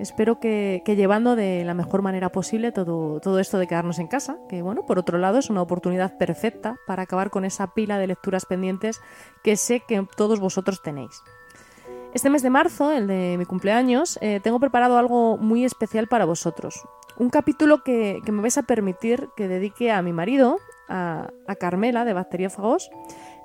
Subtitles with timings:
[0.00, 4.38] Espero que, llevando de la mejor manera posible todo, todo esto de quedarnos en casa,
[4.48, 8.06] que bueno, por otro lado es una oportunidad perfecta para acabar con esa pila de
[8.06, 9.02] lecturas pendientes
[9.44, 11.22] que sé que todos vosotros tenéis.
[12.14, 16.24] Este mes de marzo, el de mi cumpleaños, eh, tengo preparado algo muy especial para
[16.24, 16.82] vosotros.
[17.18, 22.06] Un capítulo que, me vais a permitir que dedique a mi marido, a, a Carmela
[22.06, 22.90] de Bacteriófagos,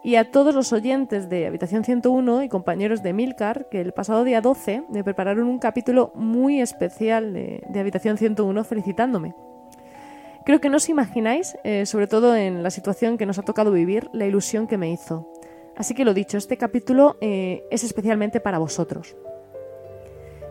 [0.06, 4.24] y a todos los oyentes de Habitación 101 y compañeros de Milcar que el pasado
[4.24, 9.34] día 12 me prepararon un capítulo muy especial de, Habitación 101 felicitándome.
[10.46, 13.72] Creo que no os imagináis, eh, sobre todo en la situación que nos ha tocado
[13.72, 15.28] vivir, la ilusión que me hizo.
[15.76, 19.16] Así que lo dicho, este capítulo eh, es especialmente para vosotros.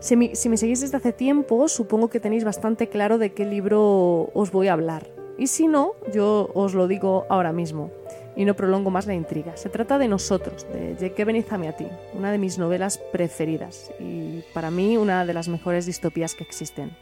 [0.01, 4.33] Si, si me seguís desde hace tiempo, supongo que tenéis bastante claro de qué libro
[4.35, 5.07] os voy a hablar.
[5.39, 7.93] Y si no, yo os lo digo ahora mismo
[8.37, 9.57] y no prolongo más la intriga.
[9.57, 14.97] Se trata de Nosotros, de Jake Benizamiatin, una de mis novelas preferidas y para mí
[14.97, 16.97] una de las mejores distopías que existen.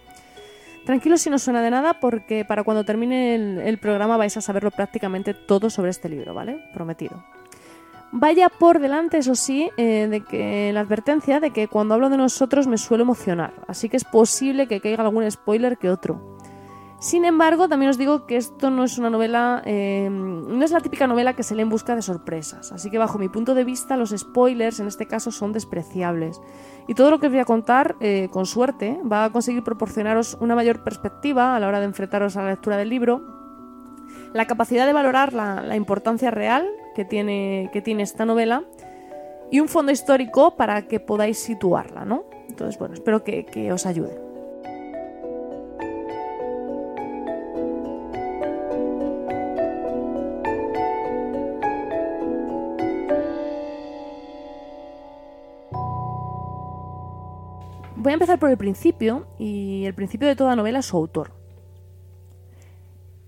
[0.84, 4.70] Tranquilo si no suena de nada porque para cuando termine el, programa vais a saberlo
[4.72, 6.58] prácticamente todo sobre este libro, ¿vale?
[6.74, 7.24] Prometido.
[8.10, 12.18] Vaya por delante, eso sí, eh, de que la advertencia de que cuando hablo de
[12.18, 16.31] nosotros me suelo emocionar, así que es posible que caiga algún spoiler que otro.
[17.02, 20.78] Sin embargo, también os digo que esto no es una novela, eh, no es la
[20.78, 23.64] típica novela que se lee en busca de sorpresas, así que bajo mi punto de
[23.64, 26.40] vista los spoilers en este caso son despreciables.
[26.86, 30.38] Y todo lo que os voy a contar, eh, con suerte, va a conseguir proporcionaros
[30.40, 33.20] una mayor perspectiva a la hora de enfrentaros a la lectura del libro,
[34.32, 38.62] la capacidad de valorar la, importancia real que tiene, que tiene esta novela
[39.50, 42.26] y un fondo histórico para que podáis situarla, ¿no?
[42.48, 44.31] Entonces, bueno, espero que os ayude.
[58.02, 61.30] Voy a empezar por el principio, y el principio de toda novela es su autor.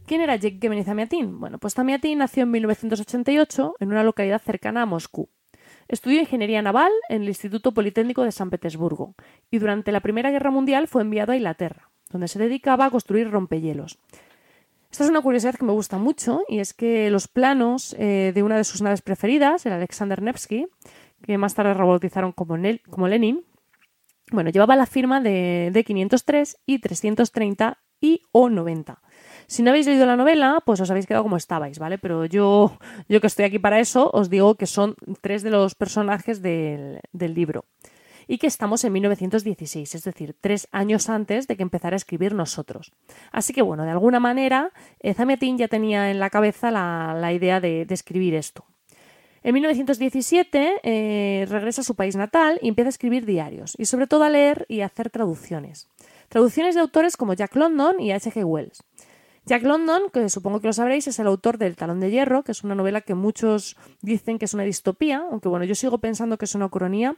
[0.05, 1.39] ¿Quién era Jake Zamiatin?
[1.39, 5.29] Bueno, pues Zamiatin nació en 1988 en una localidad cercana a Moscú.
[5.87, 9.15] Estudió ingeniería naval en el Instituto Politécnico de San Petersburgo
[9.49, 13.31] y durante la Primera Guerra Mundial fue enviado a Inglaterra, donde se dedicaba a construir
[13.31, 14.01] rompehielos.
[14.91, 18.43] Esta es una curiosidad que me gusta mucho y es que los planos eh, de
[18.43, 20.67] una de sus naves preferidas, el Alexander Nevsky,
[21.23, 22.56] que más tarde rebautizaron como,
[22.91, 23.45] como Lenin,
[24.31, 29.01] bueno, llevaba la firma de, de 503 y 330 y o 90.
[29.47, 31.99] Si no habéis leído la novela, pues os habéis quedado como estabais, ¿vale?
[31.99, 35.75] Pero yo, yo que estoy aquí para eso, os digo que son tres de los
[35.75, 37.67] personajes del, libro.
[38.27, 42.35] Y que estamos en 1916, es decir, tres años antes de que empezara a escribir
[42.35, 42.93] nosotros.
[43.33, 44.71] Así que, bueno, de alguna manera,
[45.01, 48.65] eh, Zamiatin ya tenía en la cabeza la, idea de escribir esto.
[49.44, 54.06] En 1917 eh, regresa a su país natal y empieza a escribir diarios, y sobre
[54.06, 55.87] todo a leer y hacer traducciones.
[56.31, 58.43] Traducciones de autores como Jack London y H.G.
[58.43, 58.82] Wells.
[59.44, 62.53] Jack London, que supongo que lo sabréis, es el autor del Talón de Hierro, que
[62.53, 66.38] es una novela que muchos dicen que es una distopía, aunque bueno, yo sigo pensando
[66.38, 67.16] que es una ucronía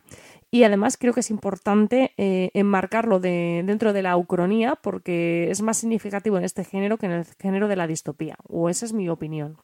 [0.50, 5.76] y además creo que es importante eh, enmarcarlo dentro de la ucronía porque es más
[5.76, 9.08] significativo en este género que en el género de la distopía, o esa es mi
[9.08, 9.58] opinión.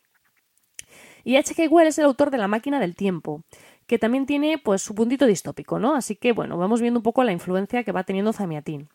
[1.25, 1.69] Y H.K.
[1.69, 3.43] Wells es el autor de La máquina del tiempo,
[3.87, 5.95] que también tiene pues su puntito distópico, ¿no?
[5.95, 8.89] Así que bueno, vamos viendo un poco la influencia que va teniendo Zamiatin.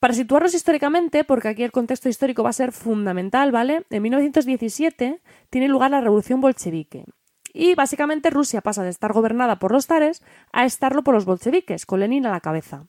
[0.00, 3.84] Para situarnos históricamente, porque aquí el contexto histórico va a ser fundamental, ¿vale?
[3.90, 7.04] En 1917 tiene lugar la revolución bolchevique.
[7.52, 10.22] Y básicamente Rusia pasa de estar gobernada por los zares
[10.52, 12.86] a estarlo por los bolcheviques, con Lenin a la cabeza.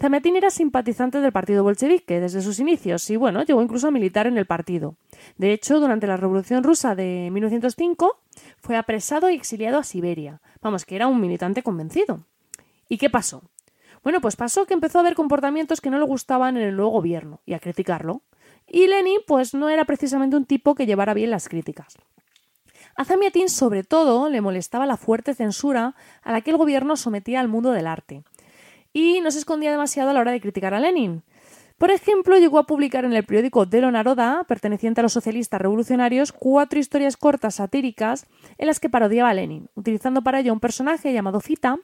[0.00, 4.26] Zamiatin era simpatizante del partido bolchevique desde sus inicios y, bueno, llegó incluso a militar
[4.26, 4.96] en el partido.
[5.38, 8.18] De hecho, durante la Revolución Rusa de 1905
[8.58, 10.40] fue apresado y exiliado a Siberia.
[10.60, 12.24] Vamos, que era un militante convencido.
[12.88, 13.44] ¿Y qué pasó?
[14.02, 16.90] Bueno, pues pasó que empezó a ver comportamientos que no le gustaban en el nuevo
[16.90, 18.22] gobierno y a criticarlo.
[18.66, 21.96] Y Lenin, pues no era precisamente un tipo que llevara bien las críticas.
[22.96, 27.40] A Zamiatin, sobre todo, le molestaba la fuerte censura a la que el gobierno sometía
[27.40, 28.24] al mundo del arte
[28.94, 31.22] y no se escondía demasiado a la hora de criticar a Lenin.
[31.76, 36.30] Por ejemplo, llegó a publicar en el periódico Delo Naroda, perteneciente a los socialistas revolucionarios,
[36.30, 38.26] cuatro historias cortas satíricas
[38.56, 41.76] en las que parodiaba a Lenin, utilizando para ello un personaje llamado Fita,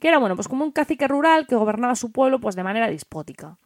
[0.00, 2.88] que era bueno, pues como un cacique rural que gobernaba su pueblo pues de manera
[2.88, 3.58] dispótica.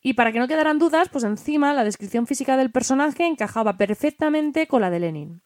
[0.00, 4.68] Y para que no quedaran dudas, pues encima la descripción física del personaje encajaba perfectamente
[4.68, 5.42] con la de Lenin.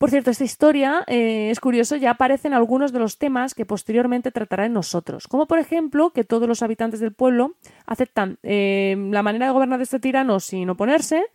[0.00, 4.30] Por cierto, esta historia, eh, es curioso, ya aparecen algunos de los temas que posteriormente
[4.30, 9.22] tratará en nosotros, como por ejemplo que todos los habitantes del pueblo aceptan eh, la
[9.22, 11.26] manera de gobernar de este tirano sin oponerse,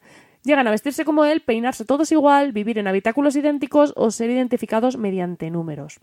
[0.43, 4.97] llegan a vestirse como él, peinarse todos igual, vivir en habitáculos idénticos o ser identificados
[4.97, 5.99] mediante números.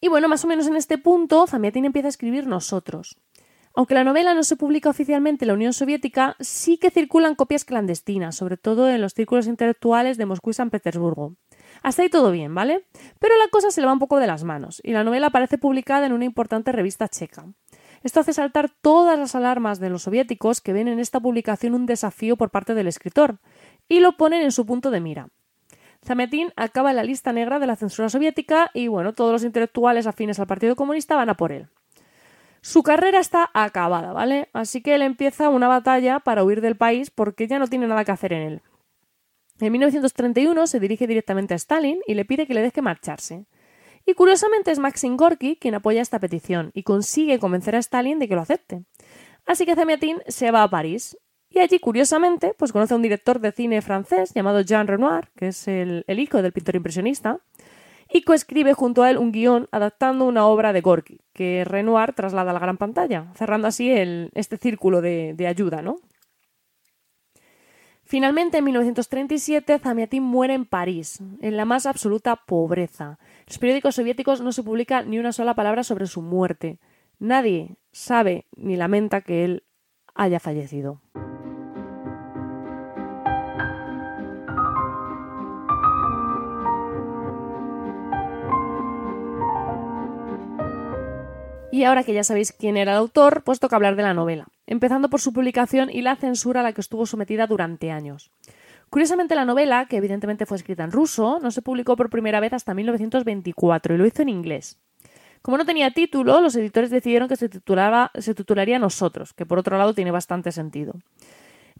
[0.00, 3.18] Y bueno, más o menos en este punto, Zamiatin empieza a escribir nosotros.
[3.76, 7.64] Aunque la novela no se publica oficialmente en la Unión Soviética, sí que circulan copias
[7.64, 11.34] clandestinas, sobre todo en los círculos intelectuales de Moscú y San Petersburgo.
[11.82, 12.86] Hasta ahí todo bien, ¿vale?
[13.18, 15.58] Pero la cosa se le va un poco de las manos, y la novela aparece
[15.58, 17.46] publicada en una importante revista checa.
[18.04, 21.86] Esto hace saltar todas las alarmas de los soviéticos que ven en esta publicación un
[21.86, 23.40] desafío por parte del escritor,
[23.88, 25.28] y lo ponen en su punto de mira.
[26.04, 30.06] Zamiatin acaba en la lista negra de la censura soviética y bueno, todos los intelectuales
[30.06, 31.70] afines al Partido Comunista van a por él.
[32.64, 34.48] Su carrera está acabada, ¿vale?
[34.54, 38.06] Así que él empieza una batalla para huir del país porque ya no tiene nada
[38.06, 38.62] que hacer en él.
[39.60, 43.44] En 1931 se dirige directamente a Stalin y le pide que le deje marcharse.
[44.06, 48.28] Y curiosamente es Maxim Gorky quien apoya esta petición y consigue convencer a Stalin de
[48.28, 48.82] que lo acepte.
[49.44, 51.18] Así que Zamiatin se va a París
[51.50, 55.48] y allí, curiosamente, pues conoce a un director de cine francés llamado Jean Renoir, que
[55.48, 57.40] es el, el hijo del pintor impresionista,
[58.14, 62.52] y coescribe junto a él un guion adaptando una obra de Gorky, que Renoir traslada
[62.52, 65.96] a la gran pantalla, cerrando así este círculo de, ayuda, ¿no?
[68.04, 73.18] Finalmente, en 1937, Zamiatin muere en París, en la más absoluta pobreza.
[73.48, 76.78] Los periódicos soviéticos no se publica ni una sola palabra sobre su muerte.
[77.18, 79.64] Nadie sabe ni lamenta que él
[80.14, 81.00] haya fallecido.
[91.74, 94.46] Y ahora que ya sabéis quién era el autor, pues toca hablar de la novela,
[94.64, 98.30] empezando por su publicación y la censura a la que estuvo sometida durante años.
[98.90, 102.52] Curiosamente, la novela, que evidentemente fue escrita en ruso, no se publicó por primera vez
[102.52, 104.78] hasta 1924 y lo hizo en inglés.
[105.42, 109.76] Como no tenía título, los editores decidieron que se, se titularía Nosotros, que por otro
[109.76, 110.92] lado tiene bastante sentido.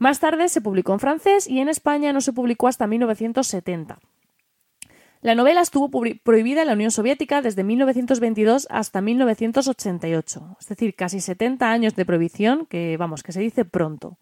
[0.00, 4.00] Más tarde se publicó en francés y en España no se publicó hasta 1970.
[5.24, 5.88] La novela estuvo
[6.22, 12.04] prohibida en la Unión Soviética desde 1922 hasta 1988, es decir, casi 70 años de
[12.04, 14.18] prohibición, que vamos, que se dice pronto.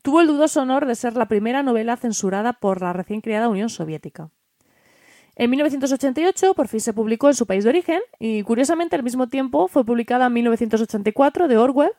[0.00, 3.68] Tuvo el dudoso honor de ser la primera novela censurada por la recién creada Unión
[3.68, 4.30] Soviética.
[5.36, 9.28] En 1988 por fin se publicó en su país de origen y curiosamente al mismo
[9.28, 11.92] tiempo fue publicada en 1984 de Orwell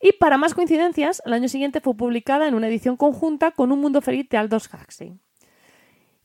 [0.00, 3.80] y para más coincidencias, el año siguiente fue publicada en una edición conjunta con Un
[3.80, 5.18] Mundo Feliz de Aldous Huxley.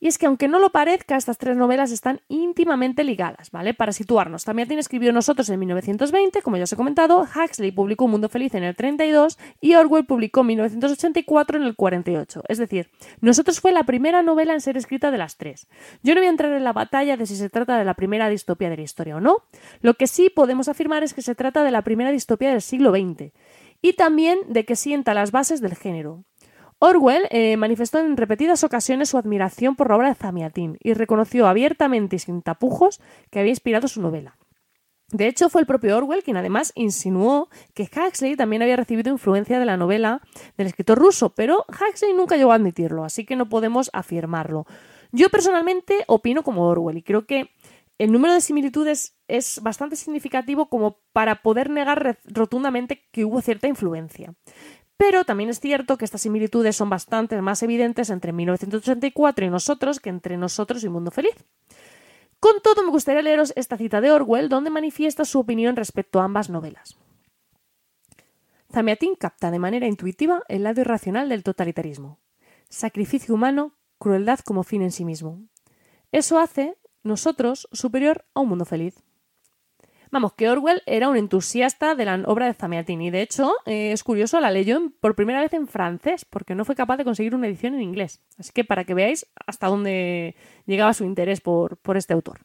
[0.05, 3.73] Y es que aunque no lo parezca, estas tres novelas están íntimamente ligadas, ¿vale?
[3.73, 8.11] Para situarnos, también escribió Nosotros en 1920, como ya os he comentado, Huxley publicó Un
[8.11, 12.43] Mundo Feliz en el 32 y Orwell publicó 1984 en el 48.
[12.47, 15.67] Es decir, Nosotros fue la primera novela en ser escrita de las tres.
[16.03, 18.29] Yo no voy a entrar en la batalla de si se trata de la primera
[18.29, 19.37] distopía de la historia o no.
[19.81, 22.91] Lo que sí podemos afirmar es que se trata de la primera distopía del siglo
[22.91, 23.31] XX
[23.81, 26.23] y también de que sienta las bases del género.
[26.79, 31.47] Orwell eh, manifestó en repetidas ocasiones su admiración por la obra de Zamiatin y reconoció
[31.47, 33.01] abiertamente y sin tapujos
[33.31, 34.37] que había inspirado su novela.
[35.09, 39.59] De hecho, fue el propio Orwell quien además insinuó que Huxley también había recibido influencia
[39.59, 40.21] de la novela
[40.57, 44.65] del escritor ruso, pero Huxley nunca llegó a admitirlo, así que no podemos afirmarlo.
[45.11, 47.51] Yo personalmente opino como Orwell y creo que
[47.97, 53.67] el número de similitudes es bastante significativo como para poder negar rotundamente que hubo cierta
[53.67, 54.33] influencia.
[54.97, 59.99] Pero también es cierto que estas similitudes son bastante más evidentes entre 1984 y nosotros
[59.99, 61.35] que entre nosotros y Mundo Feliz.
[62.39, 66.25] Con todo, me gustaría leeros esta cita de Orwell, donde manifiesta su opinión respecto a
[66.25, 66.97] ambas novelas.
[68.71, 72.19] Zamiatin capta de manera intuitiva el lado irracional del totalitarismo.
[72.69, 75.41] Sacrificio humano, crueldad como fin en sí mismo.
[76.11, 78.95] Eso hace nosotros superior a un mundo feliz.
[80.15, 83.91] Vamos, que Orwell era un entusiasta de la obra de Zamiatin y de hecho eh,
[83.91, 87.35] es curioso, la leyó por primera vez en francés porque no fue capaz de conseguir
[87.35, 88.21] una edición en inglés.
[88.37, 92.39] Así que para que veáis hasta dónde llegaba su interés por este autor.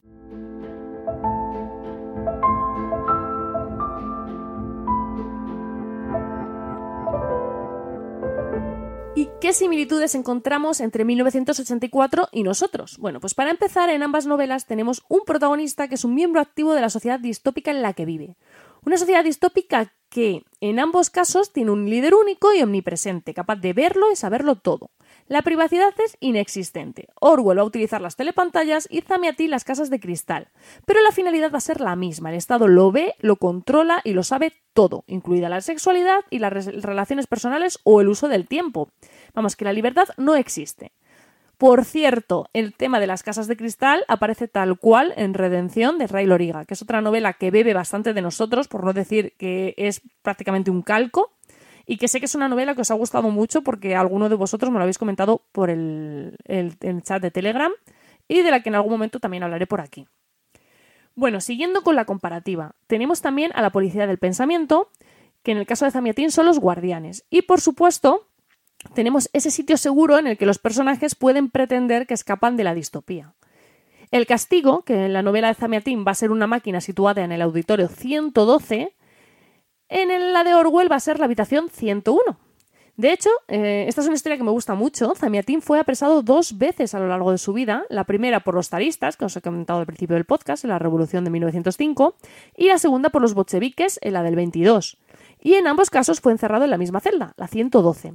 [9.21, 12.97] ¿Y qué similitudes encontramos entre 1984 y nosotros?
[12.97, 16.73] Bueno, pues para empezar, en ambas novelas tenemos un protagonista que es un miembro activo
[16.73, 18.35] de la sociedad distópica en la que vive.
[18.83, 23.73] Una sociedad distópica que, en ambos casos, tiene un líder único y omnipresente, capaz de
[23.73, 24.89] verlo y saberlo todo.
[25.31, 27.07] La privacidad es inexistente.
[27.21, 30.49] Orwell va a utilizar las telepantallas y Zamiati las casas de cristal.
[30.85, 32.31] Pero la finalidad va a ser la misma.
[32.31, 36.65] El Estado lo ve, lo controla y lo sabe todo, incluida la sexualidad y las
[36.65, 38.89] relaciones personales o el uso del tiempo.
[39.33, 40.91] Vamos, que la libertad no existe.
[41.57, 46.07] Por cierto, el tema de las casas de cristal aparece tal cual en Redención de
[46.07, 49.75] Ray Loriga, que es otra novela que bebe bastante de nosotros, por no decir que
[49.77, 51.31] es prácticamente un calco,
[51.85, 54.35] y que sé que es una novela que os ha gustado mucho porque alguno de
[54.35, 57.71] vosotros me lo habéis comentado por el, el chat de Telegram
[58.27, 60.07] y de la que en algún momento también hablaré por aquí.
[61.15, 64.89] Bueno, siguiendo con la comparativa, tenemos también a la policía del pensamiento,
[65.43, 67.25] que en el caso de Zamiatín son los guardianes.
[67.29, 68.27] Y por supuesto,
[68.93, 72.73] tenemos ese sitio seguro en el que los personajes pueden pretender que escapan de la
[72.73, 73.33] distopía.
[74.11, 77.31] El castigo, que en la novela de Zamiatín va a ser una máquina situada en
[77.31, 78.93] el auditorio 112,
[79.91, 82.37] en la de Orwell va a ser la habitación 101.
[82.97, 85.13] De hecho, eh, esta es una historia que me gusta mucho.
[85.15, 87.83] Zamiatín fue apresado dos veces a lo largo de su vida.
[87.89, 90.79] La primera por los taristas, que os he comentado al principio del podcast, en la
[90.79, 92.15] Revolución de 1905,
[92.55, 94.97] y la segunda por los bolcheviques, en la del 22.
[95.39, 98.13] Y en ambos casos fue encerrado en la misma celda, la 112.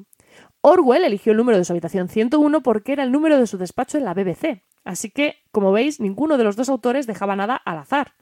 [0.61, 3.99] Orwell eligió el número de su habitación 101 porque era el número de su despacho
[3.99, 4.63] en la BBC.
[4.85, 8.15] Así que, como veis, ninguno de los dos autores dejaba nada al azar.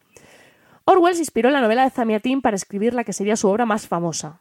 [0.84, 3.64] Orwell se inspiró en la novela de Zamiatín para escribir la que sería su obra
[3.64, 4.40] más famosa.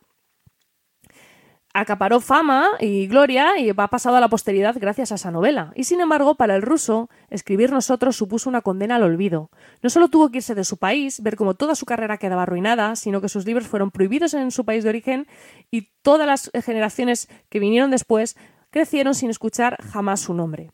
[1.76, 5.74] Acaparó fama y gloria y ha pasado a la posteridad gracias a esa novela.
[5.76, 9.50] Y sin embargo, para el ruso, escribir nosotros supuso una condena al olvido.
[9.82, 12.96] No solo tuvo que irse de su país, ver cómo toda su carrera quedaba arruinada,
[12.96, 15.28] sino que sus libros fueron prohibidos en su país de origen
[15.72, 18.38] y todas las generaciones que vinieron después
[18.70, 20.72] crecieron sin escuchar jamás su nombre.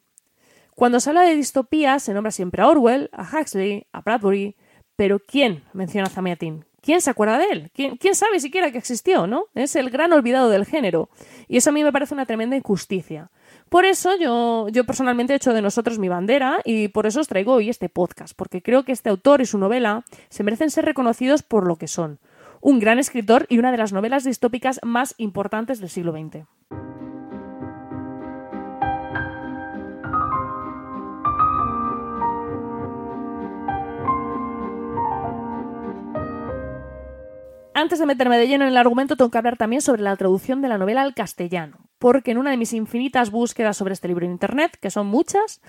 [0.76, 4.58] Cuando se habla de distopía, se nombra siempre a Orwell, a Huxley, a Bradbury,
[5.00, 6.66] pero ¿quién menciona a Zamiatin?
[6.82, 7.72] ¿Quién se acuerda de él?
[7.74, 9.46] ¿Quién, ¿Quién, sabe siquiera que existió, no?
[9.56, 11.08] Es el gran olvidado del género.
[11.48, 13.32] Y eso a mí me parece una tremenda injusticia.
[13.70, 17.30] Por eso yo, yo personalmente he hecho de nosotros mi bandera y por eso os
[17.30, 20.84] traigo hoy este podcast, porque creo que este autor y su novela se merecen ser
[20.84, 22.20] reconocidos por lo que son
[22.60, 26.46] un gran escritor y una de las novelas distópicas más importantes del siglo XX.
[37.80, 40.62] Antes de meterme de lleno en el argumento, tengo que hablar también sobre la traducción
[40.62, 44.26] de la novela al castellano, porque en una de mis infinitas búsquedas sobre este libro
[44.26, 45.62] en Internet, que son muchas,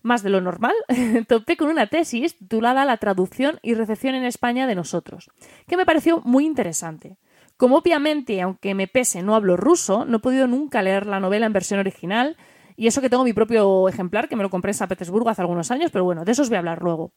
[0.00, 0.72] más de lo normal,
[1.28, 5.30] topé con una tesis titulada La traducción y recepción en España de nosotros,
[5.66, 7.18] que me pareció muy interesante.
[7.58, 11.44] Como obviamente, aunque me pese, no hablo ruso, no he podido nunca leer la novela
[11.44, 12.38] en versión original,
[12.74, 15.42] y eso que tengo mi propio ejemplar, que me lo compré en San Petersburgo hace
[15.42, 17.12] algunos años, pero bueno, de eso os voy a hablar luego.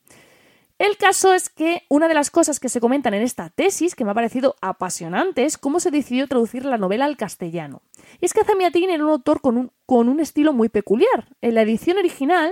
[0.84, 4.04] El caso es que una de las cosas que se comentan en esta tesis, que
[4.04, 7.84] me ha parecido apasionante, es cómo se decidió traducir la novela al castellano.
[8.20, 11.30] Y es que Zamiatin era un autor con un, con un estilo muy peculiar.
[11.40, 12.52] En la edición original,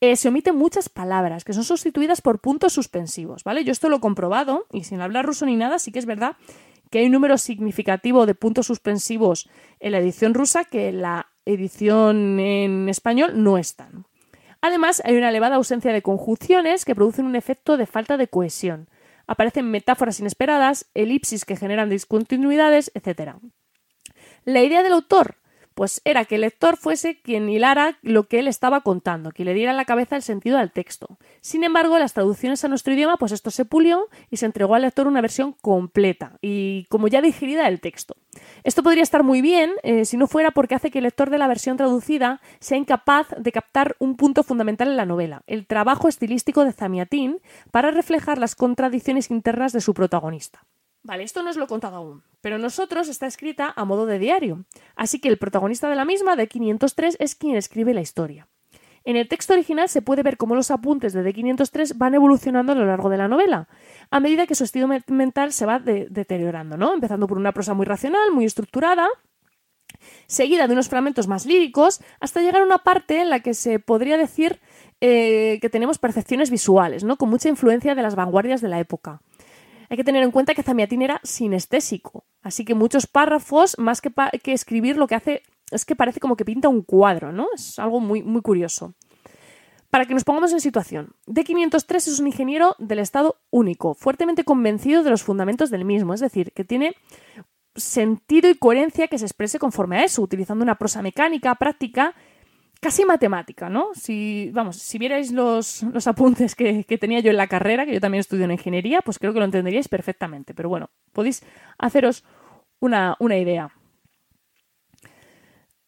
[0.00, 3.64] eh, se omiten muchas palabras que son sustituidas por puntos suspensivos, ¿vale?
[3.64, 6.36] Yo esto lo he comprobado y sin hablar ruso ni nada, sí que es verdad
[6.92, 9.48] que hay un número significativo de puntos suspensivos
[9.80, 14.06] en la edición rusa que en la edición en español no están.
[14.66, 18.88] Además, hay una elevada ausencia de conjunciones que producen un efecto de falta de cohesión.
[19.26, 23.32] Aparecen metáforas inesperadas, elipsis que generan discontinuidades, etc.
[24.46, 25.36] La idea del autor
[25.74, 29.54] pues era que el lector fuese quien hilara lo que él estaba contando, que le
[29.54, 31.18] diera en la cabeza el sentido al texto.
[31.40, 34.82] Sin embargo, las traducciones a nuestro idioma, pues esto se pulió y se entregó al
[34.82, 38.16] lector una versión completa y como ya digerida del texto.
[38.62, 41.38] Esto podría estar muy bien eh, si no fuera porque hace que el lector de
[41.38, 46.08] la versión traducida sea incapaz de captar un punto fundamental en la novela, el trabajo
[46.08, 47.40] estilístico de Zamiatín
[47.70, 50.64] para reflejar las contradicciones internas de su protagonista.
[51.02, 54.66] Vale, esto no os lo contado aún, pero nosotros está escrita a modo de diario,
[54.96, 58.48] así que el protagonista de la misma, de 503, es quien escribe la historia.
[59.02, 62.74] En el texto original se puede ver cómo los apuntes de D503 van evolucionando a
[62.74, 63.66] lo largo de la novela,
[64.10, 66.92] a medida que su estilo mental se va deteriorando, ¿no?
[66.92, 69.08] Empezando por una prosa muy racional, muy estructurada,
[70.26, 73.78] seguida de unos fragmentos más líricos, hasta llegar a una parte en la que se
[73.78, 74.60] podría decir
[75.00, 77.16] eh, que tenemos percepciones visuales, ¿no?
[77.16, 79.22] Con mucha influencia de las vanguardias de la época.
[79.88, 84.12] Hay que tener en cuenta que Zamiatín era sinestésico, así que muchos párrafos, más que,
[84.42, 87.48] que escribir, lo que hace es que parece como que pinta un cuadro, ¿no?
[87.54, 88.94] Es algo muy, muy curioso.
[89.90, 95.02] Para que nos pongamos en situación, D503 es un ingeniero del Estado único, fuertemente convencido
[95.02, 96.94] de los fundamentos del mismo, es decir, que tiene
[97.76, 102.14] sentido y coherencia que se exprese conforme a eso, utilizando una prosa mecánica, práctica
[102.84, 103.88] casi matemática, ¿no?
[103.94, 108.20] Si, vamos, si vierais los, apuntes que, tenía yo en la carrera, que yo también
[108.20, 110.52] estudio en ingeniería, pues creo que lo entenderíais perfectamente.
[110.52, 111.42] Pero bueno, podéis
[111.78, 112.24] haceros
[112.80, 113.70] una, una idea.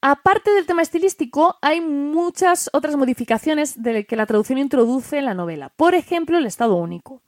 [0.01, 3.77] Aparte del tema estilístico, hay muchas otras modificaciones
[4.09, 5.75] que la traducción introduce en la novela.
[5.77, 7.21] Por ejemplo, el estado único.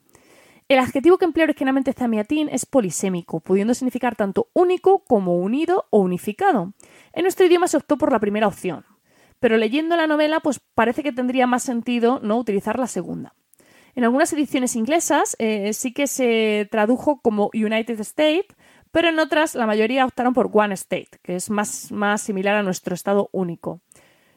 [0.68, 5.98] El adjetivo que emplea originalmente Zamiatín es polisémico, pudiendo significar tanto único como unido o
[5.98, 6.72] unificado.
[7.12, 8.86] En nuestro idioma se optó por la primera opción,
[9.40, 13.34] pero leyendo la novela, pues parece que tendría más sentido no utilizar la segunda.
[13.94, 18.46] En algunas ediciones inglesas eh, sí que se tradujo como United States,
[18.90, 22.62] pero en otras la mayoría optaron por One State, que es más, más similar a
[22.62, 23.80] nuestro estado único.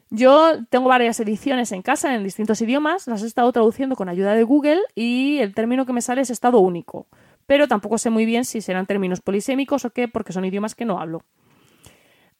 [0.10, 4.34] Yo tengo varias ediciones en casa en distintos idiomas, las he estado traduciendo con ayuda
[4.34, 7.08] de Google y el término que me sale es estado único,
[7.46, 10.84] pero tampoco sé muy bien si serán términos polisémicos o qué, porque son idiomas que
[10.84, 11.22] no hablo.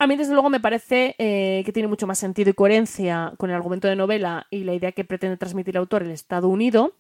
[0.02, 3.52] A mí, desde luego, me parece eh, que tiene mucho más sentido y coherencia con
[3.52, 6.96] el argumento de novela y la idea que pretende transmitir el autor, el Estado Unido,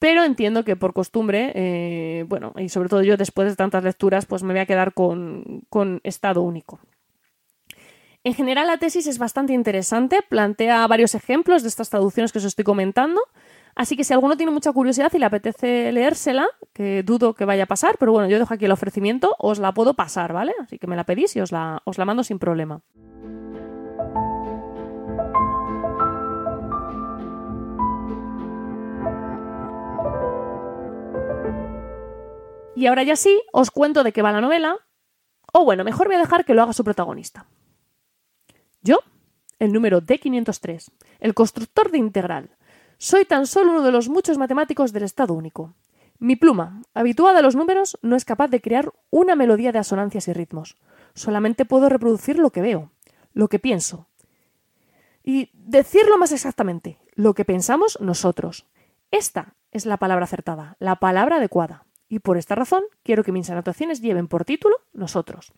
[0.00, 4.26] pero entiendo que por costumbre, eh, bueno, y sobre todo yo después de tantas lecturas,
[4.26, 6.80] pues me voy a quedar con, con Estado único.
[8.24, 12.44] En general, la tesis es bastante interesante, plantea varios ejemplos de estas traducciones que os
[12.44, 13.20] estoy comentando,
[13.74, 17.64] Así que si alguno tiene mucha curiosidad y le apetece leérsela, que dudo que vaya
[17.64, 20.52] a pasar, pero bueno, yo dejo aquí el ofrecimiento, os la puedo pasar, ¿vale?
[20.60, 22.82] Así que me la pedís y os la, os la mando sin problema.
[32.74, 34.76] Y ahora ya sí, os cuento de qué va la novela.
[35.52, 37.46] O bueno, mejor voy a dejar que lo haga su protagonista.
[38.80, 38.98] Yo,
[39.58, 42.56] el número D503, el constructor de integral,
[43.02, 45.74] soy tan solo uno de los muchos matemáticos del estado único.
[46.20, 50.28] Mi pluma, habituada a los números, no es capaz de crear una melodía de asonancias
[50.28, 50.76] y ritmos.
[51.12, 52.92] Solamente puedo reproducir lo que veo,
[53.32, 54.06] lo que pienso.
[55.24, 58.66] Y decirlo más exactamente, lo que pensamos nosotros.
[59.10, 61.86] Esta es la palabra acertada, la palabra adecuada.
[62.08, 65.52] Y por esta razón quiero que mis anotaciones lleven por título nosotros.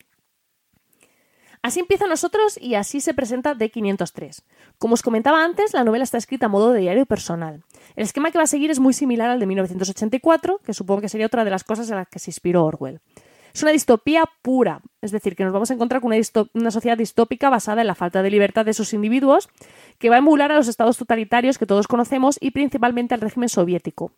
[1.65, 4.43] Así empieza nosotros y así se presenta D503.
[4.77, 7.63] Como os comentaba antes, la novela está escrita a modo de diario personal.
[7.95, 11.09] El esquema que va a seguir es muy similar al de 1984, que supongo que
[11.09, 13.01] sería otra de las cosas en las que se inspiró Orwell.
[13.51, 16.21] Es una distopía pura, es decir, que nos vamos a encontrar con una,
[16.53, 19.49] una, sociedad distópica basada en la falta de libertad de sus individuos,
[19.97, 23.49] que va a emular a los estados totalitarios que todos conocemos y principalmente al régimen
[23.49, 24.11] soviético.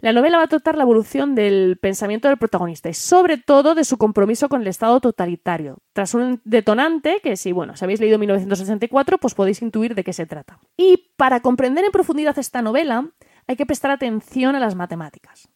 [0.00, 3.84] La novela va a tratar la evolución del pensamiento del protagonista y sobre todo de
[3.84, 8.18] su compromiso con el Estado totalitario, tras un detonante que si, bueno, si habéis leído
[8.18, 10.58] 1964, pues podéis intuir de qué se trata.
[10.76, 13.08] Y para comprender en profundidad esta novela,
[13.46, 15.48] hay que prestar atención a las matemáticas.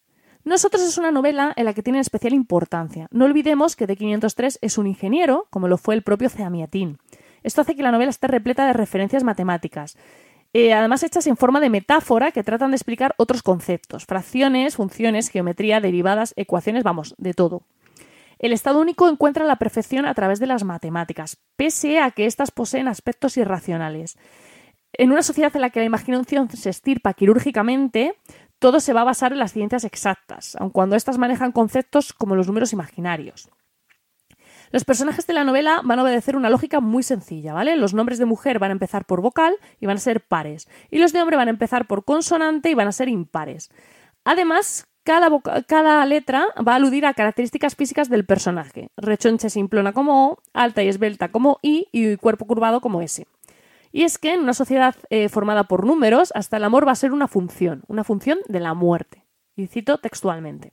[0.42, 3.09] Nosotros es una novela en la que tiene especial importancia.
[3.11, 6.98] No olvidemos que de 503 es un ingeniero, como lo fue el propio Ceamiatín.
[7.42, 9.96] Esto hace que la novela esté repleta de referencias matemáticas
[10.52, 15.28] eh, además hechas en forma de metáfora que tratan de explicar otros conceptos, fracciones, funciones,
[15.28, 17.62] geometría, derivadas, ecuaciones, vamos, de todo.
[18.40, 22.50] El Estado único encuentra la perfección a través de las matemáticas, pese a que éstas
[22.50, 24.16] poseen aspectos irracionales.
[24.94, 28.14] En una sociedad en la que la imaginación se estirpa quirúrgicamente,
[28.58, 32.34] todo se va a basar en las ciencias exactas, aun cuando éstas manejan conceptos como
[32.34, 33.50] los números imaginarios.
[34.70, 37.76] Los personajes de la novela van a obedecer una lógica muy sencilla, ¿vale?
[37.76, 40.98] Los nombres de mujer van a empezar por vocal y van a ser pares, y
[40.98, 43.70] los de hombre van a empezar por consonante y van a ser impares.
[44.24, 48.90] Además, cada, letra va a aludir a características físicas del personaje.
[48.96, 53.26] Rechoncha y simplona como O, alta y esbelta como I y cuerpo curvado como S.
[53.92, 56.96] Y es que en una sociedad eh, formada por números, hasta el amor va a
[56.96, 59.24] ser una función, una función de la muerte.
[59.56, 60.72] Y cito textualmente.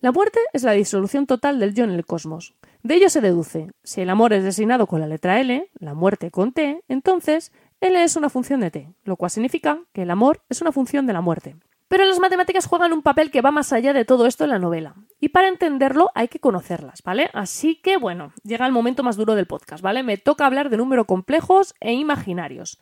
[0.00, 2.54] La muerte es la disolución total del yo en el cosmos.
[2.82, 6.30] De ello se deduce, si el amor es designado con la letra L, la muerte
[6.30, 10.42] con T, entonces L es una función de T, lo cual significa que el amor
[10.48, 11.56] es una función de la muerte.
[11.88, 14.58] Pero las matemáticas juegan un papel que va más allá de todo esto en la
[14.58, 14.94] novela.
[15.18, 17.30] Y para entenderlo hay que conocerlas, ¿vale?
[17.34, 20.02] Así que, bueno, llega el momento más duro del podcast, ¿vale?
[20.02, 22.78] Me toca hablar de números complejos e imaginarios.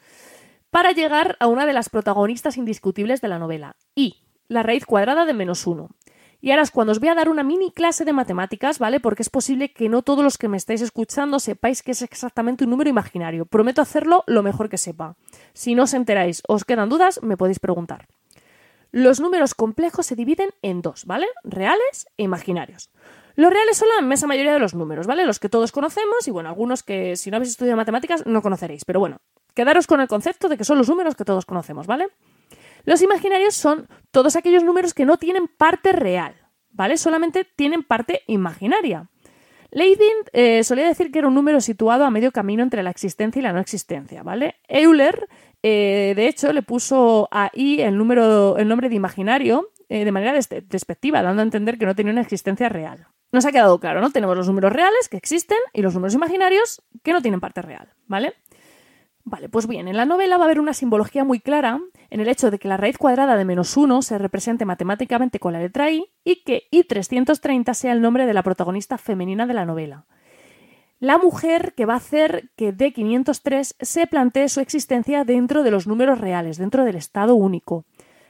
[0.71, 5.25] Para llegar a una de las protagonistas indiscutibles de la novela, y la raíz cuadrada
[5.25, 5.89] de menos uno.
[6.41, 9.01] Y ahora es cuando os voy a dar una mini clase de matemáticas, ¿vale?
[9.01, 12.65] Porque es posible que no todos los que me estáis escuchando sepáis que es exactamente
[12.65, 13.45] un número imaginario.
[13.45, 15.17] Prometo hacerlo lo mejor que sepa.
[15.53, 18.07] Si no os enteráis os quedan dudas, me podéis preguntar.
[18.93, 21.27] Los números complejos se dividen en dos, ¿vale?
[21.45, 22.91] Reales e imaginarios.
[23.35, 25.27] Los reales son la inmensa mayoría de los números, ¿vale?
[25.27, 28.85] Los que todos conocemos y, bueno, algunos que si no habéis estudiado matemáticas no conoceréis.
[28.85, 29.19] Pero bueno,
[29.55, 32.09] quedaros con el concepto de que son los números que todos conocemos, ¿vale?
[32.89, 36.35] Los imaginarios son todos aquellos números que no tienen parte real,
[36.71, 36.97] ¿vale?
[36.97, 39.11] Solamente tienen parte imaginaria.
[39.71, 43.41] Leibniz eh, solía decir que era un número situado a medio camino entre la existencia
[43.41, 44.55] y la no existencia, ¿vale?
[44.69, 45.29] Euler,
[45.63, 50.13] eh, de hecho, le puso a I el, número, el nombre de imaginario eh, de
[50.13, 53.07] manera despectiva, dando a entender que no tenía una existencia real.
[53.33, 54.09] Nos ha quedado claro, ¿no?
[54.13, 57.93] Tenemos los números reales que existen y los números imaginarios que no tienen parte real,
[58.07, 58.33] ¿vale?
[59.31, 62.29] Vale, pues bien, en la novela va a haber una simbología muy clara en el
[62.29, 65.91] hecho de que la raíz cuadrada de menos 1 se represente matemáticamente con la letra
[65.91, 70.07] I y que I330 sea el nombre de la protagonista femenina de la novela.
[70.99, 75.87] la mujer que va a hacer que D503 se plantee su existencia dentro de los
[75.87, 77.85] números reales, dentro del estado único.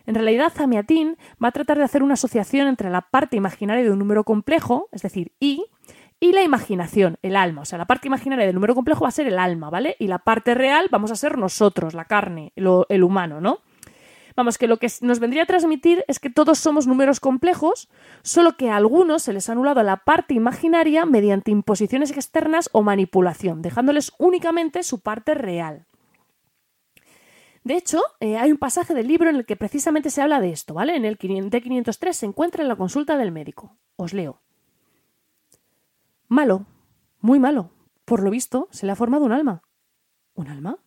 [0.04, 3.90] En realidad, Zamiatin va a tratar de hacer una asociación entre la parte imaginaria de
[3.90, 5.64] un número complejo, es decir, I,
[6.20, 7.62] y la imaginación, el alma.
[7.62, 9.96] O sea, la parte imaginaria del número complejo va a ser el alma, ¿vale?
[9.98, 13.60] Y la parte real vamos a ser nosotros, la carne, el humano, ¿no?
[14.38, 17.88] Vamos, que lo que nos vendría a transmitir es que todos somos números complejos,
[18.22, 22.82] solo que a algunos se les ha anulado la parte imaginaria mediante imposiciones externas o
[22.82, 25.86] manipulación, dejándoles únicamente su parte real.
[27.64, 30.52] De hecho, eh, hay un pasaje del libro en el que precisamente se habla de
[30.52, 30.94] esto, ¿vale?
[30.94, 33.76] En el D503 se encuentra en la consulta del médico.
[33.96, 34.40] Os leo.
[36.28, 36.66] Malo,
[37.20, 37.70] muy malo.
[38.04, 39.62] Por lo visto, se le ha formado un alma.
[40.34, 40.78] ¿Un alma?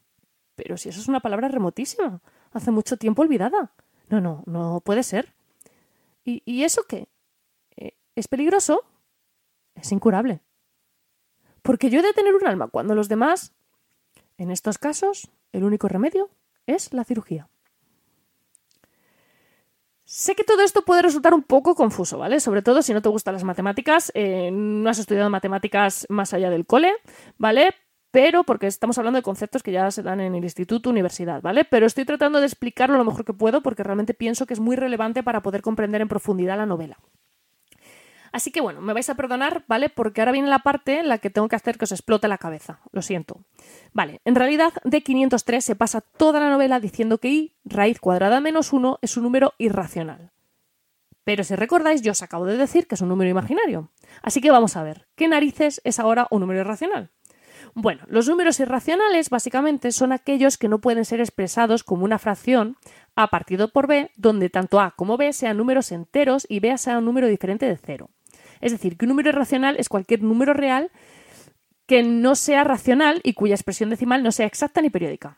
[0.56, 3.74] Pero si eso es una palabra remotísima hace mucho tiempo olvidada.
[4.10, 5.34] No, no, no puede ser.
[6.24, 7.08] ¿Y, eso qué?
[7.76, 8.84] Eh, ¿Es peligroso?
[9.74, 10.42] Es incurable.
[11.62, 13.54] Porque yo he de tener un alma cuando los demás...
[14.38, 16.32] En estos casos, el único remedio
[16.66, 17.48] es la cirugía.
[20.14, 22.42] Sé que todo esto puede resultar un poco confuso, ¿vale?
[22.42, 26.50] Sobre todo si no te gustan las matemáticas, eh, no has estudiado matemáticas más allá
[26.50, 26.92] del cole,
[27.38, 27.74] ¿vale?
[28.12, 31.64] pero porque estamos hablando de conceptos que ya se dan en el instituto, universidad, ¿vale?
[31.64, 34.76] Pero estoy tratando de explicarlo lo mejor que puedo porque realmente pienso que es muy
[34.76, 36.98] relevante para poder comprender en profundidad la novela.
[38.32, 39.90] Así que bueno, me vais a perdonar, ¿vale?
[39.90, 42.38] Porque ahora viene la parte en la que tengo que hacer que os explote la
[42.38, 42.80] cabeza.
[42.92, 43.44] Lo siento.
[43.94, 48.40] Vale, en realidad de 503 se pasa toda la novela diciendo que i, raíz cuadrada
[48.40, 50.32] menos 1, es un número irracional.
[51.24, 53.92] Pero si recordáis, yo os acabo de decir que es un número imaginario.
[54.24, 57.12] Así que vamos a ver, ¿qué narices es ahora un número irracional?
[57.74, 62.76] Bueno, los números irracionales básicamente son aquellos que no pueden ser expresados como una fracción
[63.16, 66.98] a partido por b, donde tanto a como b sean números enteros y b sea
[66.98, 68.10] un número diferente de cero.
[68.62, 70.92] Es decir, que un número irracional es cualquier número real
[71.86, 75.38] que no sea racional y cuya expresión decimal no sea exacta ni periódica.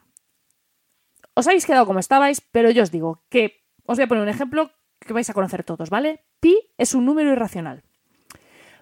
[1.33, 4.29] Os habéis quedado como estabais, pero yo os digo que os voy a poner un
[4.29, 6.21] ejemplo que vais a conocer todos, ¿vale?
[6.39, 7.83] Pi es un número irracional.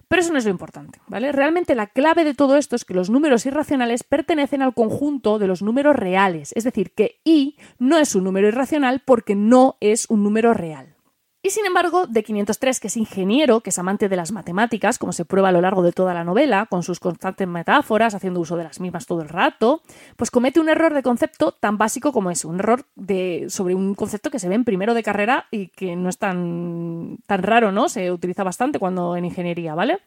[0.08, 1.32] Pero eso no es lo importante, ¿vale?
[1.32, 5.46] Realmente la clave de todo esto es que los números irracionales pertenecen al conjunto de
[5.46, 10.10] los números reales, es decir, que i no es un número irracional porque no es
[10.10, 10.96] un número real.
[11.44, 15.12] Y sin embargo, de 503, que es ingeniero, que es amante de las matemáticas, como
[15.12, 18.56] se prueba a lo largo de toda la novela, con sus constantes metáforas, haciendo uso
[18.56, 19.82] de las mismas todo el rato,
[20.14, 23.96] pues comete un error de concepto tan básico como ese, un error de, sobre un
[23.96, 27.72] concepto que se ve en primero de carrera y que no es tan, tan raro,
[27.72, 27.88] ¿no?
[27.88, 29.98] Se utiliza bastante cuando en ingeniería, ¿vale?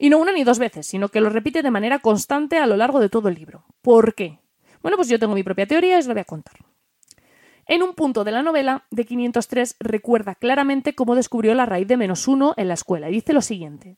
[0.00, 2.76] Y no una ni dos veces, sino que lo repite de manera constante a lo
[2.76, 3.64] largo de todo el libro.
[3.82, 4.40] ¿Por qué?
[4.82, 6.65] Bueno, pues yo tengo mi propia teoría y os la voy a contar.
[7.68, 11.96] En un punto de la novela, de 503 recuerda claramente cómo descubrió la raíz de
[11.96, 13.96] menos uno en la escuela y dice lo siguiente.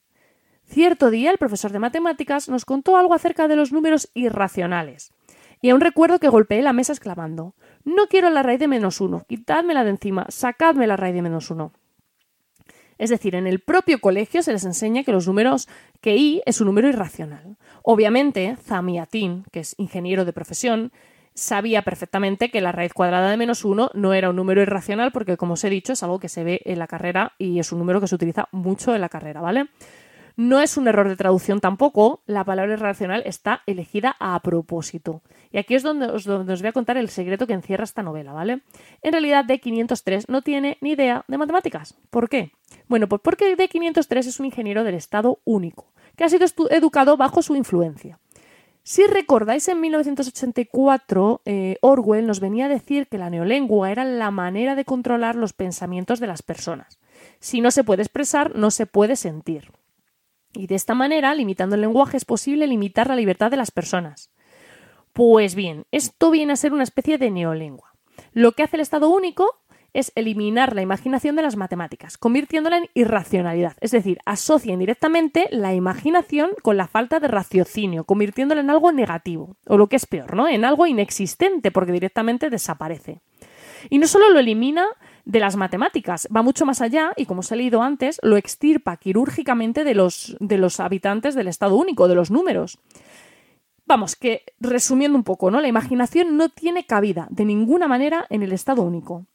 [0.65, 5.13] Cierto día el profesor de matemáticas nos contó algo acerca de los números irracionales.
[5.61, 7.55] Y aún recuerdo que golpeé la mesa exclamando
[7.85, 11.51] No quiero la raíz de menos uno, quitádmela de encima, sacadme la raíz de menos
[11.51, 11.73] uno.
[12.97, 15.69] Es decir, en el propio colegio se les enseña que los números,
[16.01, 17.57] que i es un número irracional.
[17.83, 20.93] Obviamente, Zamiatin, que es ingeniero de profesión,
[21.39, 25.37] sabía perfectamente que la raíz cuadrada de menos uno no era un número irracional porque,
[25.37, 27.79] como os he dicho, es algo que se ve en la carrera y es un
[27.79, 29.69] número que se utiliza mucho en la carrera, ¿vale?
[30.37, 35.23] No es un error de traducción tampoco, la palabra irracional está elegida a propósito.
[35.51, 38.05] Y aquí es donde os, donde os, voy a contar el secreto que encierra esta
[38.05, 38.61] novela, ¿vale?
[39.03, 41.95] En realidad, D503 no tiene ni idea de matemáticas.
[42.11, 42.53] ¿Por qué?
[42.87, 47.43] Bueno, pues porque D503 es un ingeniero del Estado único, que ha sido educado bajo
[47.43, 48.21] su influencia.
[48.89, 54.31] Si recordáis, en 1984 eh, Orwell nos venía a decir que la neolengua era la
[54.31, 56.99] manera de controlar los pensamientos de las personas.
[57.39, 59.73] Si no se puede expresar, no se puede sentir.
[60.55, 64.31] Y de esta manera, limitando el lenguaje, es posible limitar la libertad de las personas.
[65.13, 67.93] Pues bien, esto viene a ser una especie de neolengua.
[68.33, 69.51] Lo que hace el Estado único
[69.95, 73.77] es eliminar la imaginación de las matemáticas, convirtiéndola en irracionalidad.
[73.81, 79.57] Es decir, asocia indirectamente la imaginación con la falta de raciocinio, convirtiéndola en algo negativo,
[79.67, 80.49] o lo que es peor, ¿no?
[80.49, 83.21] En algo inexistente, porque directamente desaparece.
[83.91, 84.87] Y no solo lo elimina
[85.25, 88.97] de las matemáticas, va mucho más allá y, como os he leído antes, lo extirpa
[88.97, 92.79] quirúrgicamente de los, de los habitantes del Estado único, de los números.
[93.87, 95.61] Vamos, que resumiendo un poco, ¿no?
[95.61, 99.27] La imaginación no tiene cabida de ninguna manera en el Estado único.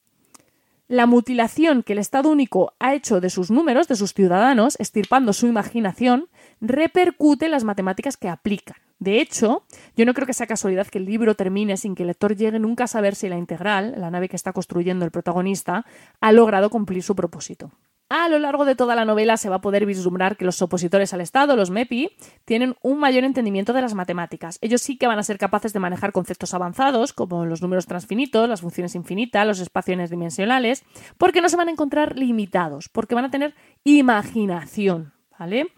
[0.89, 5.31] La mutilación que el Estado único ha hecho de sus números, de sus ciudadanos, estirpando
[5.31, 6.27] su imaginación,
[6.59, 8.75] repercute en las matemáticas que aplican.
[8.99, 9.63] De hecho,
[9.95, 12.59] yo no creo que sea casualidad que el libro termine sin que el lector llegue
[12.59, 15.85] nunca a saber si la integral, la nave que está construyendo el protagonista,
[16.19, 17.71] ha logrado cumplir su propósito.
[18.15, 21.15] A lo largo de toda la novela se va a poder vislumbrar que los opositores
[21.15, 22.11] al Estado, los MEPI,
[22.45, 24.59] tienen un mayor entendimiento de las matemáticas.
[24.61, 28.47] Ellos sí que van a ser capaces de manejar conceptos avanzados, como los números transfinitos,
[28.47, 30.83] las funciones infinitas, los espacios dimensionales,
[31.17, 35.71] porque no se van a encontrar limitados, porque van a tener imaginación, ¿vale?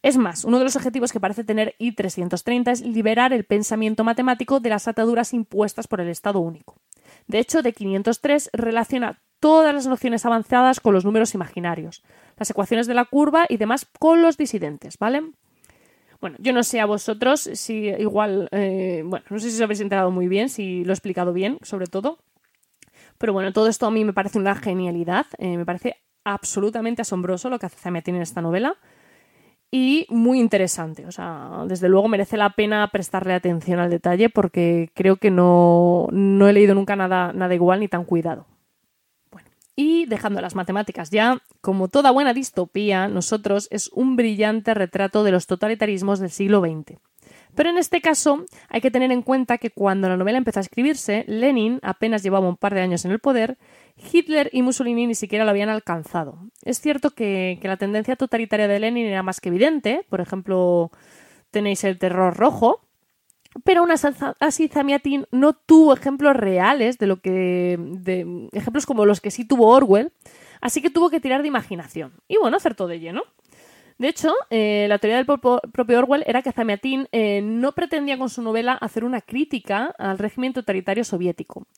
[0.00, 4.58] Es más, uno de los objetivos que parece tener I-330 es liberar el pensamiento matemático
[4.58, 6.80] de las ataduras impuestas por el Estado único.
[7.26, 12.02] De hecho, de 503 relaciona todas las nociones avanzadas con los números imaginarios,
[12.38, 15.22] las ecuaciones de la curva y demás con los disidentes, ¿vale?
[16.18, 19.80] Bueno, yo no sé a vosotros si igual, eh, bueno, no sé si os habéis
[19.80, 22.20] enterado muy bien, si lo he explicado bien, sobre todo.
[23.18, 27.50] Pero bueno, todo esto a mí me parece una genialidad, eh, me parece absolutamente asombroso
[27.50, 28.78] lo que hace Zamiatin en esta novela
[29.70, 31.04] y muy interesante.
[31.04, 36.08] O sea, desde luego merece la pena prestarle atención al detalle porque creo que no,
[36.12, 38.46] no he leído nunca nada, nada igual ni tan cuidado.
[39.76, 45.32] Y dejando las matemáticas ya, como toda buena distopía, nosotros es un brillante retrato de
[45.32, 46.98] los totalitarismos del siglo XX.
[47.54, 50.62] Pero en este caso hay que tener en cuenta que cuando la novela empezó a
[50.62, 53.58] escribirse, Lenin apenas llevaba un par de años en el poder,
[54.12, 56.38] Hitler y Mussolini ni siquiera lo habían alcanzado.
[56.62, 60.90] Es cierto que, que la tendencia totalitaria de Lenin era más que evidente, por ejemplo,
[61.50, 62.83] tenéis el terror rojo,
[63.62, 63.90] pero aún
[64.40, 67.76] así Zamiatin no tuvo ejemplos reales de lo que.
[67.78, 70.12] de ejemplos como los que sí tuvo Orwell,
[70.60, 72.14] así que tuvo que tirar de imaginación.
[72.26, 73.22] Y bueno, acertó de lleno.
[73.96, 78.28] De hecho, eh, la teoría del propio Orwell era que Zamiatin eh, no pretendía con
[78.28, 81.68] su novela hacer una crítica al régimen totalitario soviético.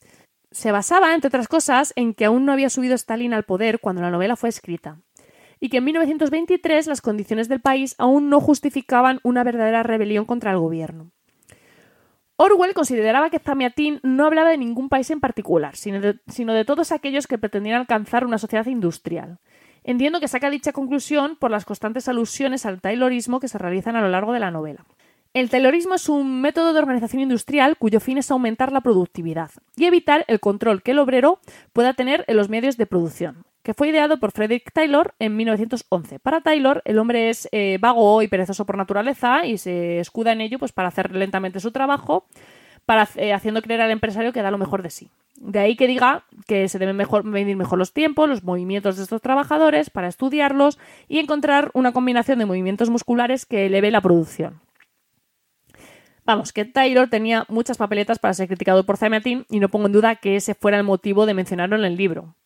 [0.50, 4.00] Se basaba, entre otras cosas, en que aún no había subido Stalin al poder cuando
[4.00, 4.98] la novela fue escrita
[5.60, 10.50] y que en 1923 las condiciones del país aún no justificaban una verdadera rebelión contra
[10.50, 11.10] el gobierno.
[12.38, 17.27] Orwell consideraba que Zamiatin no hablaba de ningún país en particular, sino de, todos aquellos
[17.27, 19.38] que pretendían alcanzar una sociedad industrial.
[19.85, 24.03] Entiendo que saca dicha conclusión por las constantes alusiones al taylorismo que se realizan a
[24.03, 24.85] lo largo de la novela.
[25.33, 29.85] El taylorismo es un método de organización industrial cuyo fin es aumentar la productividad y
[29.87, 31.40] evitar el control que el obrero
[31.72, 36.20] pueda tener en los medios de producción que fue ideado por Frederick Taylor en 1911.
[36.20, 40.40] Para Taylor, el hombre es eh, vago y perezoso por naturaleza y se escuda en
[40.40, 42.29] ello pues, para hacer lentamente su trabajo,
[42.85, 45.11] para, eh, haciendo creer al empresario que da lo mejor de sí.
[45.40, 49.02] De ahí que diga que se deben mejor, medir mejor los tiempos, los movimientos de
[49.02, 54.61] estos trabajadores para estudiarlos y encontrar una combinación de movimientos musculares que eleve la producción.
[56.24, 59.92] Vamos, que Taylor tenía muchas papeletas para ser criticado por Zamiatin y no pongo en
[59.92, 62.37] duda que ese fuera el motivo de mencionarlo en el libro.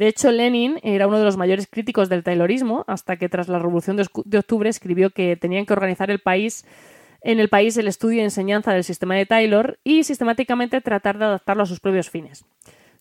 [0.00, 3.58] De hecho, Lenin era uno de los mayores críticos del Taylorismo, hasta que tras la
[3.58, 6.64] Revolución de Octubre escribió que tenían que organizar el país
[7.20, 11.26] en el país el estudio y enseñanza del sistema de Taylor y sistemáticamente tratar de
[11.26, 12.46] adaptarlo a sus propios fines.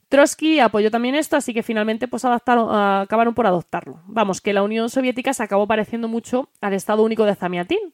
[0.10, 4.02] Trotsky apoyó también esto, así que finalmente pues, acabaron por adoptarlo.
[4.06, 7.94] Vamos, que la Unión Soviética se acabó pareciendo mucho al Estado Único de Zamiatin.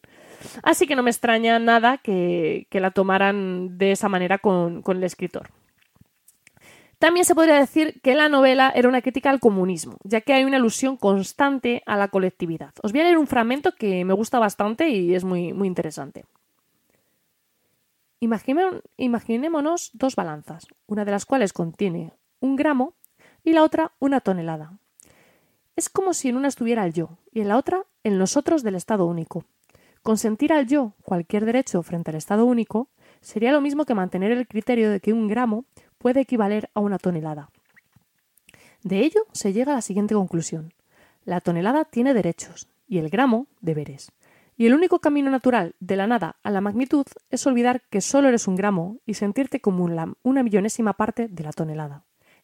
[0.63, 5.51] Así que no me extraña nada que, la tomaran de esa manera con el escritor.
[6.99, 10.45] También se podría decir que la novela era una crítica al comunismo, ya que hay
[10.45, 12.73] una alusión constante a la colectividad.
[12.81, 16.25] Os voy a leer un fragmento que me gusta bastante y es muy, muy interesante.
[18.97, 22.95] Imaginémonos dos balanzas, una de las cuales contiene un gramo
[23.43, 24.77] y la otra una tonelada.
[25.75, 28.75] Es como si en una estuviera el yo y en la otra el nosotros del
[28.75, 29.43] Estado único.
[30.01, 32.89] Consentir al yo cualquier derecho frente al Estado único
[33.21, 35.65] sería lo mismo que mantener el criterio de que un gramo
[36.05, 37.49] puede equivaler a una tonelada.
[38.83, 40.71] De ello se llega a la siguiente conclusión.
[41.23, 44.11] La tonelada tiene derechos y el gramo deberes.
[44.55, 48.27] Y el único camino natural de la nada a la magnitud es olvidar que solo
[48.27, 52.03] eres un gramo y sentirte como una millonésima parte de la tonelada.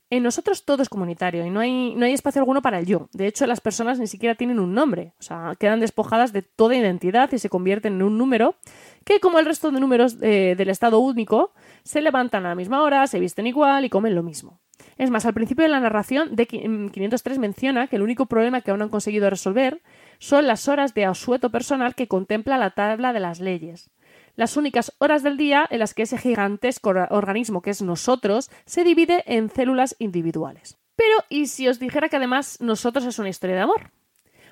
[0.10, 3.10] En nosotros todo es comunitario y no hay, no hay espacio alguno para el yo.
[3.14, 5.14] De hecho, las personas ni siquiera tienen un nombre.
[5.20, 8.56] O sea, quedan despojadas de toda identidad y se convierten en un número
[9.06, 12.84] que, como el resto de números eh, del estado único, se levantan a la misma
[12.84, 14.60] hora, se visten igual y comen lo mismo.
[14.98, 18.72] Es más, al principio de la narración, de 503 menciona que el único problema que
[18.72, 19.82] aún no han conseguido resolver
[20.20, 23.90] son las horas de asueto personal que contempla la tabla de las leyes.
[24.36, 28.84] Las únicas horas del día en las que ese gigantesco organismo que es nosotros se
[28.84, 30.78] divide en células individuales.
[30.96, 33.92] Pero, ¿y si os dijera que además nosotros es una historia de amor?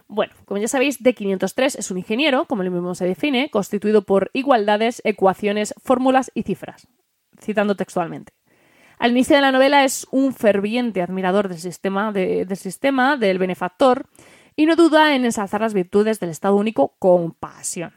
[0.10, 4.32] Bueno, como ya sabéis, D503 es un ingeniero, como el mismo se define, constituido por
[4.34, 6.88] igualdades, ecuaciones, fórmulas y cifras
[7.41, 8.34] citando textualmente.
[8.98, 14.08] Al inicio de la novela es un ferviente admirador del sistema, del sistema, del benefactor,
[14.56, 17.93] y no duda en ensalzar las virtudes del Estado único con pasión.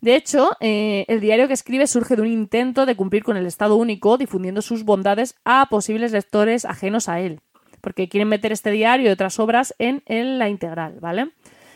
[0.00, 3.44] De hecho, eh, el diario que escribe surge de un intento de cumplir con el
[3.44, 7.40] Estado único, difundiendo sus bondades a posibles lectores ajenos a él.
[7.80, 10.02] Porque quieren meter este diario y otras obras en,
[10.38, 11.30] la integral, ¿vale?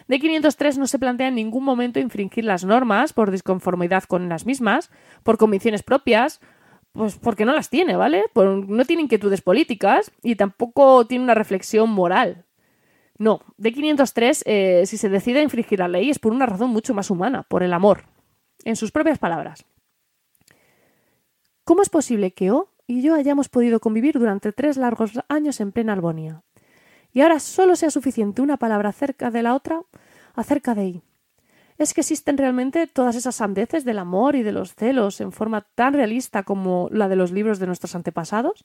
[0.08, 4.44] De 503 no se plantea en ningún momento infringir las normas por disconformidad con las
[4.44, 4.90] mismas,
[5.22, 6.40] por convicciones propias,
[6.92, 8.24] pues porque no las tiene, ¿vale?
[8.34, 12.44] no tiene inquietudes políticas y tampoco tiene una reflexión moral.
[13.16, 16.94] No, de 503, eh, si se decide infringir la ley es por una razón mucho
[16.94, 18.04] más humana, por el amor.
[18.64, 19.64] En sus propias palabras.
[21.64, 25.72] ¿Cómo es posible que O y yo hayamos podido convivir durante tres largos años en
[25.72, 26.42] plena Albonia?
[27.12, 29.82] Y ahora solo sea suficiente una palabra acerca de la otra,
[30.34, 31.02] acerca de I.
[31.78, 35.62] ¿Es que existen realmente todas esas sandeces del amor y de los celos en forma
[35.74, 38.64] tan realista como la de los libros de nuestros antepasados?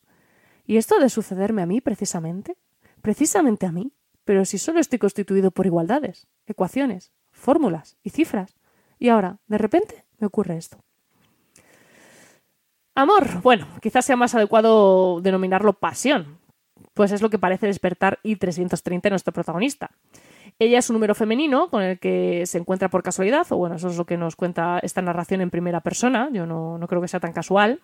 [0.65, 2.57] ¿Y esto de sucederme a mí precisamente?
[3.01, 3.93] ¿Precisamente a mí?
[4.25, 8.55] Pero si solo estoy constituido por igualdades, ecuaciones, fórmulas y cifras.
[8.99, 10.83] Y ahora, de repente, me ocurre esto.
[12.99, 16.37] Amor, bueno, quizás sea más adecuado denominarlo pasión,
[16.93, 19.91] pues es lo que parece despertar I-330 en nuestro protagonista.
[20.59, 23.87] Ella es un número femenino con el que se encuentra por casualidad, o bueno, eso
[23.87, 27.21] es lo que nos cuenta esta narración en primera persona, yo no, creo que sea
[27.21, 27.79] tan casual,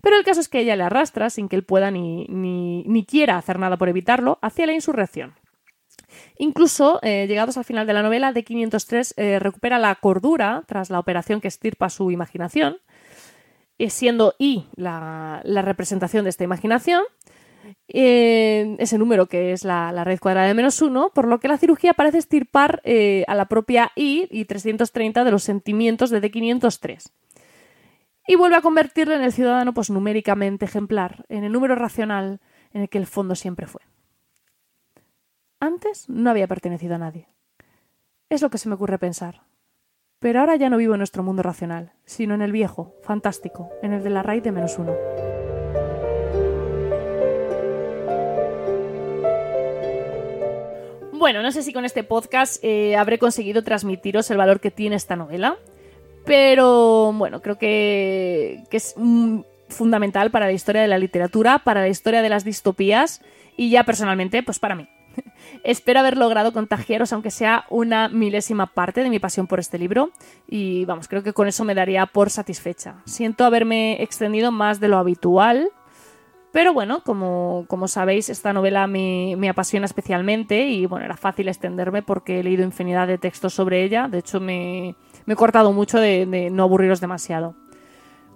[0.00, 3.36] pero el caso es que ella le arrastra, sin que él pueda ni, ni, quiera
[3.36, 5.34] hacer nada por evitarlo, hacia la insurrección.
[6.38, 10.88] Incluso, eh, llegados al final de la novela, de 503 eh, recupera la cordura tras
[10.88, 12.78] la operación que estirpa su imaginación,
[13.88, 17.02] siendo I la, representación de esta imaginación,
[17.88, 21.58] eh, ese número que es la, red cuadrada de menos uno, por lo que la
[21.58, 27.10] cirugía parece estirpar eh, a la propia I y 330 de los sentimientos de D503.
[28.26, 32.40] Y vuelve a convertirle en el ciudadano pues, numéricamente ejemplar, en el número racional
[32.72, 33.82] en el que el fondo siempre fue.
[35.60, 37.28] Antes no había pertenecido a nadie.
[38.28, 39.42] Es lo que se me ocurre pensar.
[40.24, 43.92] Pero ahora ya no vivo en nuestro mundo racional, sino en el viejo, fantástico, en
[43.92, 44.94] el de la raíz de menos uno.
[51.12, 54.96] Bueno, no sé si con este podcast eh, habré conseguido transmitiros el valor que tiene
[54.96, 55.58] esta novela,
[56.24, 58.94] pero bueno, creo que, que es
[59.68, 63.20] fundamental para la historia de la literatura, para la historia de las distopías
[63.58, 64.88] y ya personalmente, pues para mí.
[65.62, 70.10] Espero haber logrado contagiaros, aunque sea una milésima parte de mi pasión por este libro.
[70.48, 72.96] Y vamos, creo que con eso me daría por satisfecha.
[73.04, 75.70] Siento haberme extendido más de lo habitual.
[76.52, 82.38] Pero bueno, como, sabéis, esta novela me, apasiona especialmente y bueno, era fácil extenderme porque
[82.38, 84.06] he leído infinidad de textos sobre ella.
[84.06, 84.94] De hecho, me,
[85.26, 87.56] he cortado mucho de no aburriros demasiado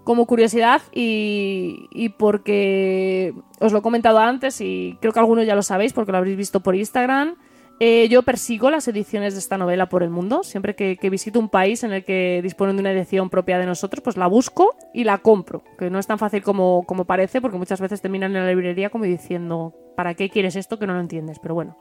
[0.08, 5.62] como curiosidad y, porque os lo he comentado antes y creo que algunos ya lo
[5.62, 7.34] sabéis porque lo habréis visto por Instagram.
[7.78, 10.44] Eh, yo persigo las ediciones de esta novela por el mundo.
[10.44, 14.00] Siempre que, visito un país en el que disponen de una edición propia de nosotros,
[14.02, 15.62] pues la busco y la compro.
[15.78, 18.88] Que no es tan fácil como, como parece, porque muchas veces terminan en la librería
[18.88, 21.38] como diciendo, ¿para qué quieres esto que no lo entiendes?
[21.38, 21.76] Pero bueno.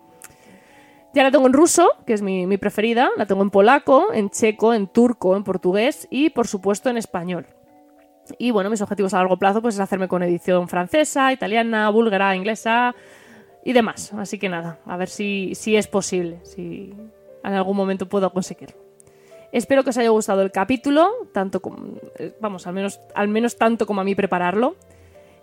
[1.13, 3.09] Ya la tengo en ruso, que es mi, mi preferida.
[3.15, 7.47] La tengo en polaco, en checo, en turco, en portugués y, por supuesto, en español.
[8.37, 12.35] Y bueno, mis objetivos a largo plazo pues es hacerme con edición francesa, italiana, búlgara,
[12.35, 12.95] inglesa
[13.63, 14.13] y demás.
[14.13, 16.93] Así que nada, a ver si, si es posible, si
[17.43, 18.77] en algún momento puedo conseguirlo.
[19.51, 23.57] Espero que os haya gustado el capítulo, tanto como, eh, vamos, al menos, al menos
[23.57, 24.75] tanto como a mí prepararlo,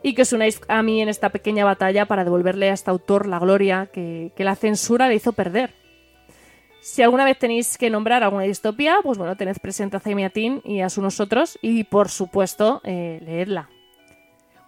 [0.03, 3.27] y que os unáis a mí en esta pequeña batalla para devolverle a este autor
[3.27, 5.71] la gloria que, que la censura le hizo perder.
[6.85, 10.83] Si alguna vez tenéis que nombrar alguna distopía, pues bueno, tened presente a Zaimiatín y
[10.83, 13.71] a su nosotros y por supuesto eh, leedla.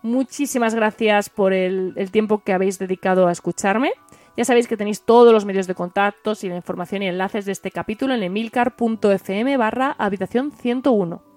[0.01, 3.93] Muchísimas gracias por el, tiempo que habéis dedicado a escucharme.
[4.35, 7.53] Ya sabéis que tenéis todos los medios de contacto y la información y enlaces de
[7.53, 11.36] este capítulo en emilcar.fm barra habitación 101.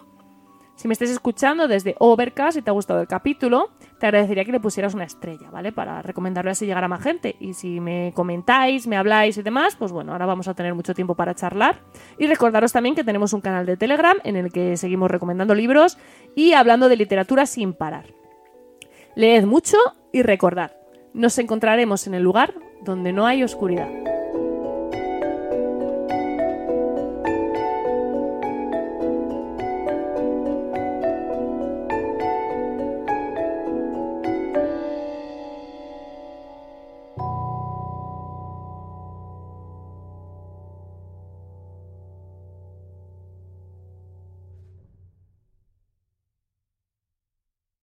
[0.80, 4.54] Si me estáis escuchando desde Overcast y te ha gustado el capítulo, te agradecería que
[4.54, 5.74] le pusieras una estrella, ¿vale?
[5.74, 7.36] Para recomendarlo así llegar a más gente.
[7.42, 10.94] Y si me comentáis, me habláis y demás, pues bueno, ahora vamos a tener mucho
[10.94, 11.82] tiempo para charlar.
[12.18, 15.98] Y recordaros también que tenemos un canal de Telegram en el que seguimos recomendando libros
[16.34, 18.06] y hablando de literatura sin parar.
[19.16, 19.76] Leed mucho
[20.14, 20.72] y recordad,
[21.14, 22.54] nos encontraremos en el lugar
[22.86, 23.90] donde no hay oscuridad.